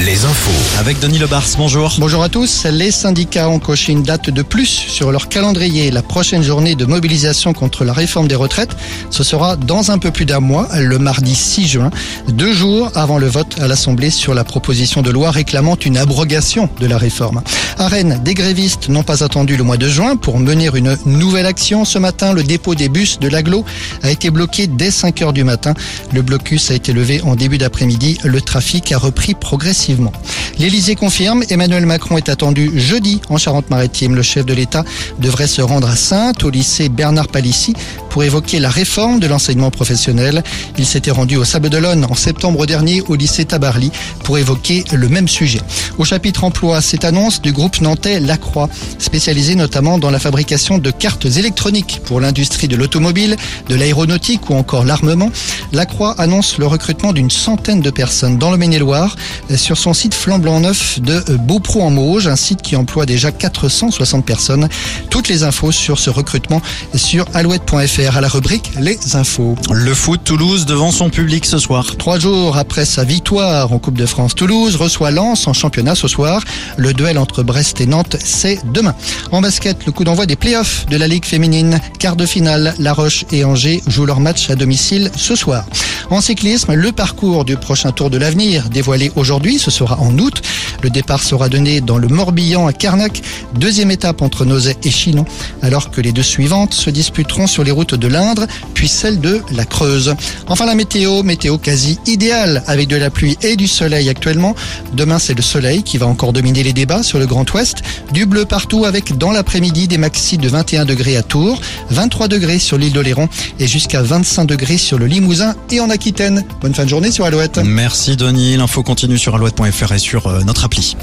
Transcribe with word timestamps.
Les 0.00 0.24
infos. 0.24 0.78
Avec 0.78 1.00
Denis 1.00 1.18
Lebars, 1.18 1.46
bonjour. 1.56 1.94
Bonjour 1.98 2.22
à 2.22 2.28
tous. 2.28 2.66
Les 2.70 2.90
syndicats 2.90 3.48
ont 3.48 3.58
coché 3.58 3.92
une 3.92 4.02
date 4.02 4.28
de 4.28 4.42
plus 4.42 4.66
sur 4.66 5.12
leur 5.12 5.28
calendrier. 5.28 5.90
La 5.90 6.02
prochaine 6.02 6.42
journée 6.42 6.74
de 6.74 6.84
mobilisation 6.84 7.54
contre 7.54 7.84
la 7.84 7.92
réforme 7.92 8.28
des 8.28 8.34
retraites, 8.34 8.76
ce 9.10 9.24
sera 9.24 9.56
dans 9.56 9.92
un 9.92 9.98
peu 9.98 10.10
plus 10.10 10.26
d'un 10.26 10.40
mois, 10.40 10.68
le 10.76 10.98
mardi 10.98 11.34
6 11.34 11.68
juin, 11.68 11.90
deux 12.28 12.52
jours 12.52 12.90
avant 12.94 13.18
le 13.18 13.28
vote 13.28 13.58
à 13.60 13.68
l'Assemblée 13.68 14.10
sur 14.10 14.34
la 14.34 14.44
proposition 14.44 15.00
de 15.00 15.10
loi 15.10 15.30
réclamant 15.30 15.76
une 15.76 15.96
abrogation 15.96 16.68
de 16.80 16.86
la 16.86 16.98
réforme. 16.98 17.42
À 17.78 17.88
Rennes, 17.88 18.20
des 18.22 18.34
grévistes 18.34 18.88
n'ont 18.88 19.02
pas 19.02 19.24
attendu 19.24 19.56
le 19.56 19.64
mois 19.64 19.78
de 19.78 19.88
juin 19.88 20.16
pour 20.16 20.38
mener 20.38 20.68
une 20.74 20.96
nouvelle 21.06 21.46
action. 21.46 21.84
Ce 21.84 21.98
matin, 21.98 22.32
le 22.32 22.42
dépôt 22.42 22.74
des 22.74 22.88
bus 22.88 23.18
de 23.20 23.28
l'aglo 23.28 23.64
a 24.02 24.10
été 24.10 24.30
bloqué 24.30 24.66
dès 24.66 24.90
5 24.90 25.22
heures 25.22 25.32
du 25.32 25.44
matin. 25.44 25.72
Le 26.12 26.22
blocus 26.22 26.70
a 26.70 26.74
été 26.74 26.92
levé 26.92 27.22
en 27.22 27.36
début 27.36 27.58
d'après-midi. 27.58 28.18
Le 28.22 28.40
trafic 28.40 28.92
a 28.92 28.98
repris 28.98 29.34
progressivement. 29.54 30.12
L'Élysée 30.58 30.96
confirme, 30.96 31.44
Emmanuel 31.48 31.86
Macron 31.86 32.16
est 32.16 32.28
attendu 32.28 32.72
jeudi 32.74 33.20
en 33.28 33.36
Charente-Maritime. 33.36 34.16
Le 34.16 34.22
chef 34.22 34.44
de 34.44 34.52
l'État 34.52 34.84
devrait 35.20 35.46
se 35.46 35.62
rendre 35.62 35.88
à 35.88 35.94
Sainte, 35.94 36.42
au 36.42 36.50
lycée 36.50 36.88
Bernard 36.88 37.28
Palissy, 37.28 37.72
pour 38.10 38.24
évoquer 38.24 38.58
la 38.58 38.70
réforme 38.70 39.20
de 39.20 39.28
l'enseignement 39.28 39.70
professionnel. 39.70 40.42
Il 40.76 40.86
s'était 40.86 41.12
rendu 41.12 41.36
au 41.36 41.44
Sable 41.44 41.70
d'Olonne 41.70 42.04
en 42.04 42.14
septembre 42.14 42.66
dernier 42.66 43.00
au 43.08 43.14
lycée 43.14 43.44
Tabarly 43.44 43.92
pour 44.24 44.38
évoquer 44.38 44.84
le 44.92 45.08
même 45.08 45.28
sujet. 45.28 45.60
Au 45.98 46.04
chapitre 46.04 46.44
emploi, 46.44 46.80
cette 46.80 47.04
annonce 47.04 47.40
du 47.40 47.52
groupe 47.52 47.80
nantais 47.80 48.18
Lacroix, 48.18 48.68
spécialisé 48.98 49.54
notamment 49.54 49.98
dans 49.98 50.10
la 50.10 50.18
fabrication 50.18 50.78
de 50.78 50.90
cartes 50.90 51.26
électroniques 51.26 52.00
pour 52.04 52.20
l'industrie 52.20 52.68
de 52.68 52.76
l'automobile, 52.76 53.36
de 53.68 53.74
l'aéronautique 53.74 54.50
ou 54.50 54.54
encore 54.54 54.84
l'armement. 54.84 55.30
Lacroix 55.72 56.14
annonce 56.18 56.58
le 56.58 56.66
recrutement 56.66 57.12
d'une 57.12 57.30
centaine 57.30 57.80
de 57.80 57.90
personnes 57.90 58.38
dans 58.38 58.50
le 58.50 58.56
Maine-et-Loire 58.56 59.16
sur 59.56 59.76
son 59.76 59.94
site 59.94 60.14
flambant 60.14 60.60
neuf 60.60 61.00
de 61.00 61.22
Beaupro 61.36 61.82
en 61.82 61.90
Mauge, 61.90 62.26
un 62.26 62.36
site 62.36 62.62
qui 62.62 62.76
emploie 62.76 63.06
déjà 63.06 63.32
460 63.32 64.24
personnes. 64.24 64.68
Toutes 65.10 65.28
les 65.28 65.42
infos 65.42 65.72
sur 65.72 65.98
ce 65.98 66.10
recrutement 66.10 66.60
sur 66.94 67.26
alouette.fr 67.34 68.16
à 68.16 68.20
la 68.20 68.28
rubrique 68.28 68.70
Les 68.78 68.98
infos. 69.14 69.56
Le 69.70 69.94
foot 69.94 70.20
Toulouse 70.24 70.66
devant 70.66 70.90
son 70.90 71.10
public 71.10 71.44
ce 71.44 71.58
soir. 71.58 71.96
Trois 71.96 72.18
jours 72.18 72.56
après 72.56 72.84
sa 72.84 73.04
victoire 73.04 73.72
en 73.72 73.78
Coupe 73.78 73.98
de 73.98 74.06
France, 74.06 74.34
Toulouse 74.34 74.76
reçoit 74.76 75.10
Lens 75.10 75.46
en 75.46 75.52
championnat 75.52 75.94
ce 75.94 76.08
soir. 76.08 76.42
Le 76.76 76.92
duel 76.92 77.18
entre 77.18 77.42
Brest 77.42 77.80
et 77.80 77.86
Nantes, 77.86 78.16
c'est 78.22 78.60
demain. 78.72 78.94
En 79.32 79.40
basket, 79.40 79.86
le 79.86 79.92
coup 79.92 80.04
d'envoi 80.04 80.26
des 80.26 80.36
playoffs 80.36 80.86
de 80.86 80.96
la 80.96 81.08
Ligue 81.08 81.24
féminine. 81.24 81.80
Quart 81.98 82.16
de 82.16 82.26
finale, 82.26 82.74
La 82.78 82.92
Roche 82.92 83.24
et 83.32 83.44
Angers 83.44 83.82
jouent 83.86 84.06
leur 84.06 84.20
match 84.20 84.50
à 84.50 84.56
domicile 84.56 85.10
ce 85.16 85.36
soir. 85.36 85.64
En 86.10 86.20
cyclisme, 86.20 86.74
le 86.74 86.92
parcours 86.92 87.44
du 87.44 87.56
prochain 87.56 87.90
Tour 87.90 88.10
de 88.10 88.18
l'avenir 88.18 88.68
dévoilé 88.68 89.10
aujourd'hui, 89.16 89.33
ce 89.58 89.70
sera 89.70 89.98
en 90.00 90.16
août. 90.18 90.42
Le 90.82 90.90
départ 90.90 91.22
sera 91.22 91.48
donné 91.48 91.80
dans 91.80 91.98
le 91.98 92.08
Morbihan 92.08 92.66
à 92.66 92.72
Carnac, 92.72 93.20
deuxième 93.54 93.90
étape 93.90 94.22
entre 94.22 94.44
Nozay 94.44 94.76
et 94.84 94.90
Chinon, 94.90 95.24
alors 95.62 95.90
que 95.90 96.00
les 96.00 96.12
deux 96.12 96.22
suivantes 96.22 96.72
se 96.74 96.90
disputeront 96.90 97.46
sur 97.46 97.64
les 97.64 97.70
routes 97.70 97.94
de 97.94 98.06
l'Indre, 98.06 98.46
puis 98.74 98.88
celle 98.88 99.20
de 99.20 99.42
la 99.52 99.64
Creuse. 99.64 100.14
Enfin 100.46 100.66
la 100.66 100.74
météo, 100.74 101.22
météo 101.22 101.58
quasi 101.58 101.98
idéale 102.06 102.62
avec 102.66 102.88
de 102.88 102.96
la 102.96 103.10
pluie 103.10 103.36
et 103.42 103.56
du 103.56 103.66
soleil 103.66 104.08
actuellement. 104.08 104.54
Demain 104.92 105.18
c'est 105.18 105.34
le 105.34 105.42
soleil 105.42 105.82
qui 105.82 105.98
va 105.98 106.06
encore 106.06 106.32
dominer 106.32 106.62
les 106.62 106.72
débats 106.72 107.02
sur 107.02 107.18
le 107.18 107.26
Grand 107.26 107.50
Ouest. 107.52 107.78
Du 108.12 108.26
bleu 108.26 108.44
partout 108.44 108.84
avec 108.84 109.18
dans 109.18 109.32
l'après-midi 109.32 109.88
des 109.88 109.98
maxis 109.98 110.38
de 110.38 110.48
21 110.48 110.84
degrés 110.84 111.16
à 111.16 111.22
Tours, 111.22 111.60
23 111.90 112.28
degrés 112.28 112.58
sur 112.58 112.78
l'île 112.78 112.92
d'Oléron 112.92 113.28
et 113.58 113.66
jusqu'à 113.66 114.02
25 114.02 114.44
degrés 114.44 114.78
sur 114.78 114.98
le 114.98 115.06
Limousin 115.06 115.54
et 115.70 115.80
en 115.80 115.90
Aquitaine. 115.90 116.44
Bonne 116.60 116.74
fin 116.74 116.84
de 116.84 116.88
journée 116.88 117.10
sur 117.10 117.24
Alouette. 117.24 117.58
Merci 117.64 118.16
Denis. 118.16 118.56
L'info 118.56 118.82
continue 118.82 119.18
alouette.fr 119.32 119.92
et 119.92 119.98
sur 119.98 120.26
euh, 120.26 120.40
notre 120.40 120.64
appli. 120.64 120.96